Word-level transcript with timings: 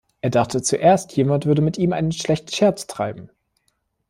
Er 0.21 0.31
dachte 0.31 0.63
zuerst, 0.63 1.15
jemand 1.15 1.45
würde 1.45 1.61
mit 1.61 1.77
ihm 1.77 1.93
einen 1.93 2.11
schlechten 2.11 2.51
Scherz 2.51 2.87
treiben. 2.87 3.29